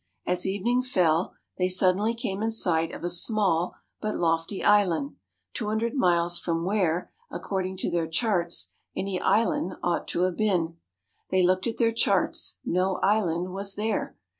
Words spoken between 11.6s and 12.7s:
at their charts;